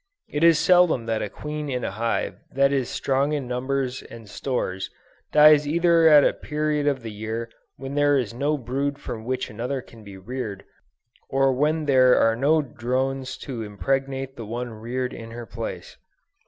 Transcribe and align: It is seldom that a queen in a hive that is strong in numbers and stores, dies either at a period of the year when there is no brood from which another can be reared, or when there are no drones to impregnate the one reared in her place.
It 0.27 0.43
is 0.43 0.57
seldom 0.57 1.05
that 1.05 1.21
a 1.21 1.29
queen 1.29 1.69
in 1.69 1.83
a 1.83 1.91
hive 1.91 2.39
that 2.51 2.73
is 2.73 2.89
strong 2.89 3.33
in 3.33 3.47
numbers 3.47 4.01
and 4.01 4.27
stores, 4.27 4.89
dies 5.31 5.67
either 5.67 6.07
at 6.07 6.25
a 6.25 6.33
period 6.33 6.87
of 6.87 7.03
the 7.03 7.11
year 7.11 7.51
when 7.75 7.93
there 7.93 8.17
is 8.17 8.33
no 8.33 8.57
brood 8.57 8.97
from 8.97 9.25
which 9.25 9.47
another 9.51 9.79
can 9.79 10.03
be 10.03 10.17
reared, 10.17 10.63
or 11.29 11.53
when 11.53 11.85
there 11.85 12.17
are 12.17 12.35
no 12.35 12.63
drones 12.63 13.37
to 13.45 13.61
impregnate 13.61 14.37
the 14.37 14.45
one 14.47 14.71
reared 14.71 15.13
in 15.13 15.29
her 15.29 15.45
place. 15.45 15.97